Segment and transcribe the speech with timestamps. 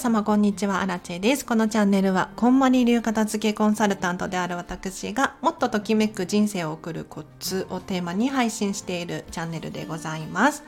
[0.00, 1.44] 様こんにちは、アラチェです。
[1.44, 10.64] このチャンネルは、こんまり流片付けコンサルタントである私が、もっとときめく人生を送るコツをテーマに配信しているチャンネルでございます。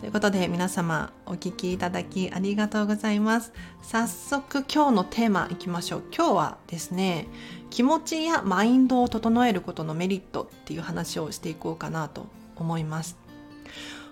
[0.00, 3.52] ということで、皆様お聴きいただきありがとうございます。
[3.80, 6.02] 早速今日のテーマいきましょう。
[6.12, 7.28] 今日はですね、
[7.70, 13.16] 気持ちやマインドを整えることのメリットっていう話をしていこうかなと思います。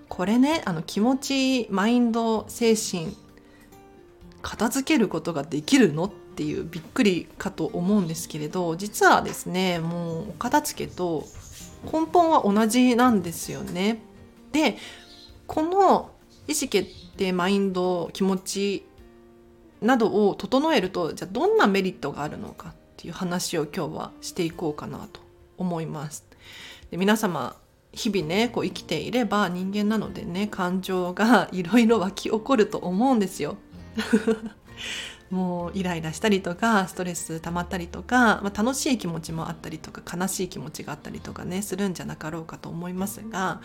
[0.08, 3.16] これね、あの気持ち、マインド、精神、
[4.42, 11.24] 片付けることができるのっていうびっくりかと思うんですけれど実はですねもうお片付けと
[11.84, 13.98] 根本は同じなんですよね。
[14.52, 14.76] で
[15.46, 16.10] この
[16.48, 18.86] 意思決定マインド気持ち
[19.80, 25.20] などを整えるとじゃあどんなメリットがあるのかっていう話を今日はしていこうかなと
[25.58, 26.24] 思います。
[26.90, 27.56] で皆様
[27.92, 33.56] 日々ねこう生きていれば人間なのでね感情がいろいろ湧き起こると思うんですよ。
[35.30, 43.60] もうイライラしたりとかストレス溜まったりとか、まあ、楽しい気持ちもあったりとか悲しい気持ちがあったりとかねするんじゃなかろうかと思いますが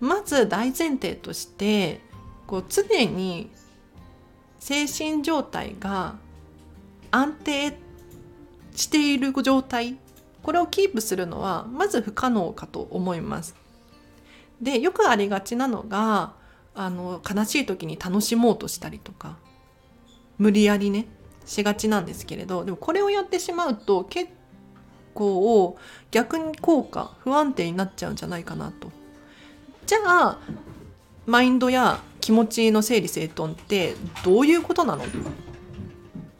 [0.00, 2.00] まず大前提として
[2.46, 3.50] こう常に
[4.60, 6.16] 精神状態が
[7.10, 7.76] 安定
[8.74, 9.98] している状態
[10.42, 13.54] これをキープするのはまず不可能かと思います。
[14.60, 16.32] でよくありがちなのが
[16.80, 19.36] あの悲しい時に楽しもうとしたりとか
[20.38, 21.06] 無理やりね
[21.44, 24.30] しがちなんですけれどでもこれをやってしまうと結
[25.12, 25.76] 構
[26.12, 28.92] 逆に効果不安定になっちゃうんじゃないかなと。
[29.86, 30.38] じゃあ
[31.26, 35.04] マインドや気持ちの整理整頓ってどういうことなの？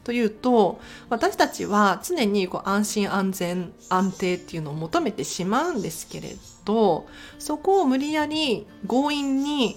[0.05, 0.79] というと
[1.09, 9.75] 私たちは常にこう安心安全安定っていうのを求めてしまうんですけれどそこを無理やり強引に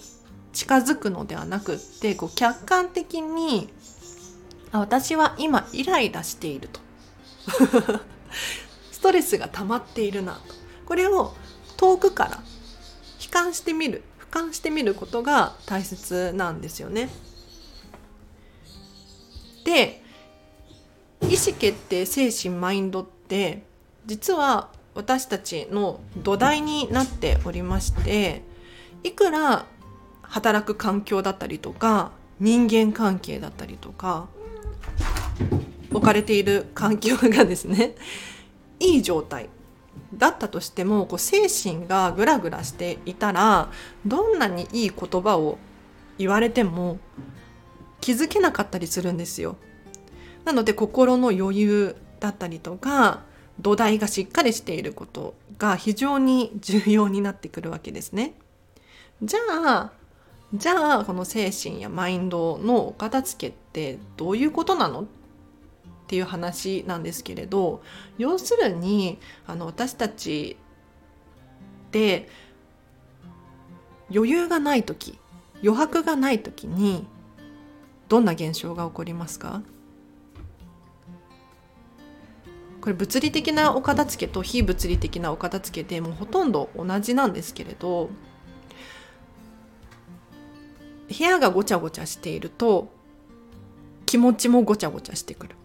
[0.52, 3.68] 近づくのではなくってこう客観的に
[4.72, 6.80] 私は今イライラしていると
[8.90, 10.40] ストレスが溜まっているなと
[10.86, 11.34] これを
[11.76, 12.42] 遠くから
[13.22, 17.10] 悲観してみる俯瞰してみることが大切なんですよね。
[19.64, 20.02] で
[21.20, 23.62] 意思決定精神マインドって
[24.06, 28.42] 実は私たちの土台になっておりまして
[29.04, 29.66] いくら
[30.32, 32.10] 働く環境だったりとか
[32.40, 34.28] 人間関係だったりとか
[35.90, 37.94] 置かれている環境がですね
[38.80, 39.50] いい状態
[40.14, 43.70] だったとしてもこう精神がグラグラしていたら
[44.06, 45.58] どんなにいい言葉を
[46.16, 46.98] 言われても
[48.00, 49.56] 気づけなかったりするんですよ。
[50.46, 53.20] なので心の余裕だったりとか
[53.60, 58.34] 土台がしっかりしていることが非常に重要になってくるわけですね。
[59.22, 60.01] じゃあ
[60.54, 65.04] じゃあこの精神やマインドのお片付けってどういうことなのっ
[66.06, 67.82] ていう話なんですけれど
[68.18, 70.58] 要するにあの私たち
[71.88, 72.28] って
[74.14, 75.18] 余裕がない時
[75.62, 77.06] 余白がない時に
[78.10, 79.62] どんな現象が起こりますか？
[82.82, 88.10] これ物理的なお片付けと非物理的なお片付けでもうほとんど同じなんですけれど
[91.12, 92.88] 部屋がごちゃごちゃしていると
[94.06, 95.56] 気持ちもごちゃごちゃしてくる。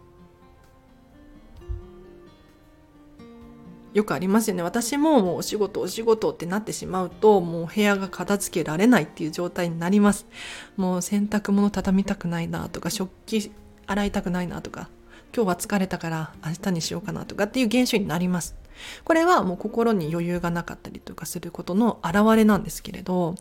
[3.93, 4.61] よくありますよね。
[4.61, 10.27] 私ももうお仕事お仕事ってなってしまうともう部屋が片付けられないっていう状態になります。
[10.75, 13.51] もう洗濯物畳みたくないなとか食器
[13.87, 14.89] 洗いたくないなとか
[15.35, 18.55] 今日は疲れたから明日にしようかなとかっていう現象になります
[19.03, 23.35] これはもう心に余裕がなかったりとかすることの表れなんですけれど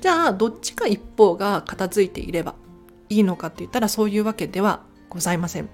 [0.00, 2.54] じゃあどっちか一方が片付いていれば
[3.08, 5.68] いいのかって言ったらそういうわけではございません。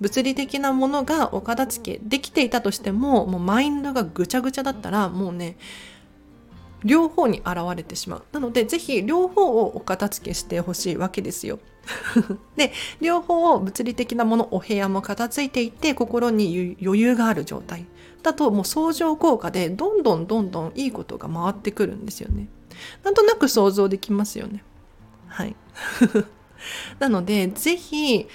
[0.00, 5.56] 物理的なものがお片付けできていたとしてももうマインドがぐちゃぐちゃだったらもうね
[6.84, 8.24] 両方に現れてしまう。
[8.32, 11.58] なので、ぜひ両方をお片付けしてほしいわけですよ。
[12.56, 17.86] で、両方を物理的なもの、お部屋も片付いていて、心に余裕がある状態
[18.22, 22.48] だと、もう相乗効果で、どんどんどんどんいいことが回ってくるんですよね。
[23.04, 24.62] なんとなく想像できますよね。
[25.28, 25.56] はい。
[26.98, 28.26] なので、ぜひ、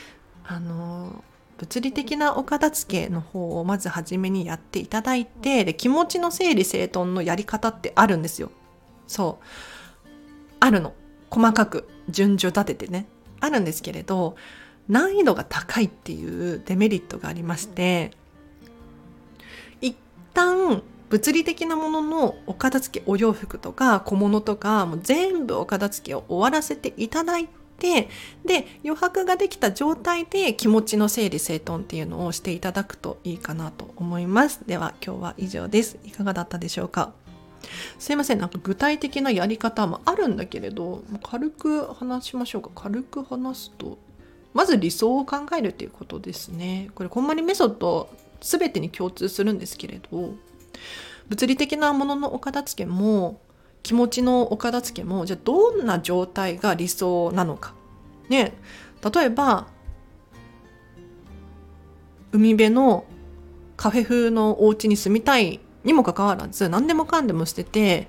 [0.43, 1.23] あの、
[1.61, 8.51] 物理的なお片付けの方をまず初めにやっていただいてで気持ちの整理整頓のやり方ってあるんですよ。
[9.07, 9.45] そう。
[10.59, 10.93] あるの。
[11.29, 11.87] 細かく。
[12.09, 13.05] 順序立ててね。
[13.41, 14.35] あるんですけれど
[14.87, 18.11] 難易度が高いっていうデメリットがありまして
[19.81, 19.97] 一
[20.33, 27.49] 旦物理的なもののお片付けお洋服とか小物とかもう全部お片付けを終わらせていただい
[27.81, 28.09] て
[28.45, 34.61] で余白ができた状態で気持ちの整理整頓っていうのをしていただくといいかなと思います。
[34.67, 35.97] では今日は以上です。
[36.05, 37.13] いかがだったでしょうか？
[37.97, 38.39] すいません。
[38.39, 42.69] なんか具体的なやり方もあるんだけれど軽く話しましょうか。
[42.75, 43.97] 軽く話すと
[44.53, 46.89] まず理想を考えるっていうことですね。
[46.93, 48.09] これこんまりメソッド
[48.41, 50.35] 全てに共通するんですけれど
[51.29, 53.39] 物理的なもののお片付けも
[53.83, 57.73] 気持ちのお片付けもじゃあどんな状態が理想なのか。
[58.29, 58.53] ね。
[59.13, 59.67] 例えば
[62.31, 63.05] 海辺の
[63.75, 68.07] カフェ風のお家に住みたいにもかかわらず何でもかんでも捨てて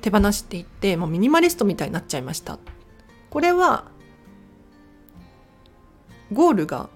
[0.00, 2.58] 手放していってもうミニマリストみたいになっちゃいました。
[3.28, 3.84] これは
[6.32, 6.88] ゴールが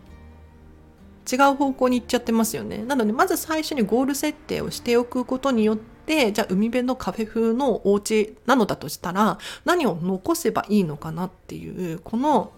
[1.30, 2.78] 違う方向に行っちゃってますよね。
[2.78, 12.52] なのでまず最初にゴール設定をしておくことによってでじゃあ海辺のカフェ風のお家なのだとしたら何を残せばいいのかなっていうこの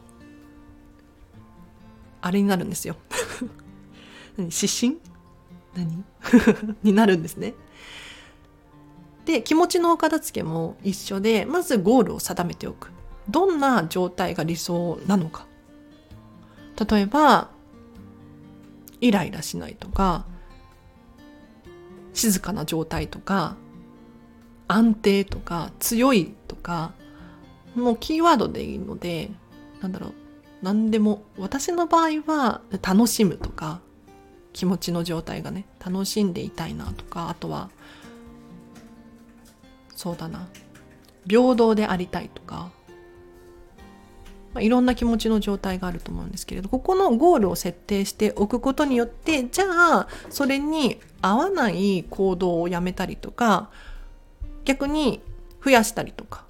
[2.20, 2.96] あれになるんですよ。
[4.36, 4.46] 何？
[4.46, 4.98] 指針？
[5.74, 6.04] 何？
[6.82, 7.54] になるんですね。
[9.26, 12.90] で気持ちのお片付けも一緒でまずゴールを定めておく。
[13.28, 15.46] どんな状態が理想なのか。
[16.88, 17.50] 例えば
[19.00, 20.26] イライラしないとか
[22.16, 23.56] 静かな状態とか
[24.68, 26.92] 安定とか強いとか
[27.74, 29.30] もうキーワードでいいので
[29.80, 30.12] なんだろう
[30.62, 33.80] 何でも私の場合は楽しむとか
[34.54, 37.70] 気持ちの状態がね楽しんでいたいなとかあとは
[39.94, 40.48] そうだな
[41.28, 42.70] 平等でありたいとか、
[44.54, 53.70] まあ、いろんな気持ちの状態があると思うんですけれどここのゴールを設定しておくことによってじゃあそれに合わない行動をやめたりとか
[54.64, 55.20] 逆に
[55.64, 56.44] 増やしたりとか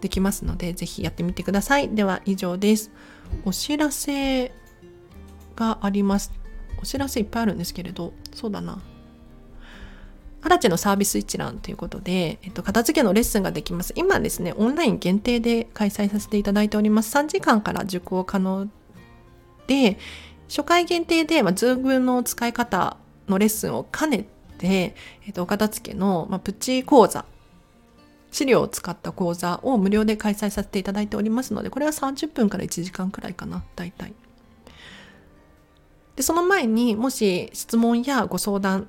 [0.00, 2.90] できますのでぜひやってみてくださいでは以上です
[3.44, 4.52] お知らせ
[5.54, 6.32] があります。
[6.80, 8.80] お知らせいっぱいあるんですけれど、そうだな。
[10.44, 13.92] アラチェのサービス一覧ということで、えっと、片付けのレッスンができます。
[13.96, 17.16] 今ですね、オンライン限定で開催させていただいております。
[17.16, 18.68] 3時間から受講可能
[19.68, 19.98] で、
[20.52, 24.26] 初回限定で、まあ、 Zoom の使い方のレッスンを兼ね
[24.58, 24.94] て、
[25.26, 27.24] えっと、お片付けの、まあ、プチ講座
[28.30, 34.12] 資料を使った講座を無料で開催させていただいておりますので、これは30分から1時間くらいかな、大体。
[36.16, 38.88] で、その前にもし質問やご相談、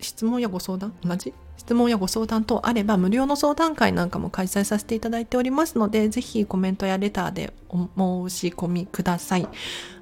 [0.00, 0.92] 質問やご相談？
[1.04, 1.32] 同じ？
[1.56, 9.48] 質問やご相談等あれば無料の相談会なんかも開催させていただいておりますので、ぜひコメントやレターでお申し込みください。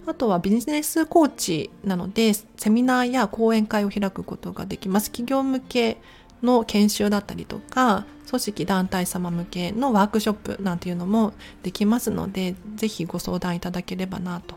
[0.06, 5.10] あとはビジネスコーチなので、セミナーや講演会を開くことができます。
[5.10, 5.98] 企業向け
[6.42, 14.56] の研修だったりとか、組織団体様向けのワークショップなんていうのもできますので、ぜひご相談いただければなと。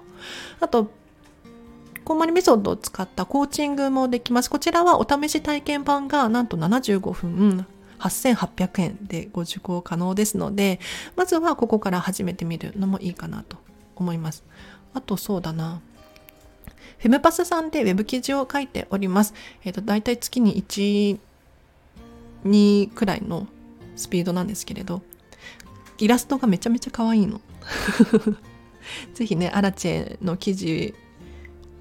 [0.59, 0.89] あと、
[2.05, 4.49] こんまりメソッドを使ったコーチングもできます。
[4.51, 7.65] こちらはお試し体験版がなんと75分
[7.97, 10.79] 8800円でご受講可能ですので、
[11.15, 13.57] まずはここから始めてみるのもいいかなと
[13.95, 14.43] 思います。
[14.93, 15.81] あとそうだな。
[16.99, 19.33] フェムパスさんでウェブ記事を書いております。
[19.63, 21.17] えっ、ー、と、だいたい月に1、
[22.45, 23.47] 2くらいの
[23.95, 25.01] スピードなんですけれど、
[25.97, 27.41] イラストがめちゃめちゃ可愛いの。
[29.15, 30.93] ぜひね、アラチェの記事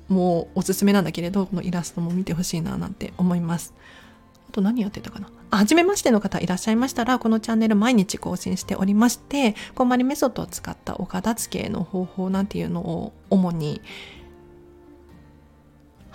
[0.08, 3.74] もおすすめなんだけれど、このイラストも見てほしいななんて思います。
[4.48, 5.28] あと何やってたかな？
[5.50, 13.80] あ、はじめましての方いらっしゃいましたら、このチャンネル毎日更新しておりまして、こんまりメソッドを使ったお片付けの方法なんていうのを主に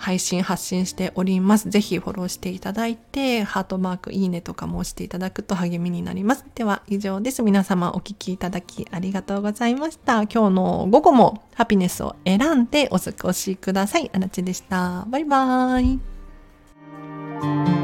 [0.00, 1.68] 配信発信しております。
[1.68, 6.46] ぜひフォローしていただいて、ハートマーク、いいねとかも押していただくと励みになります。
[6.54, 7.42] では以上です。
[7.42, 10.22] 皆様お聴きいただきありがとうございました。
[10.22, 14.10] 今日の午後もハピネスを選んでお過ごしください。
[14.14, 15.04] あらちでした。
[15.06, 15.98] バイバー
[17.76, 17.79] イ。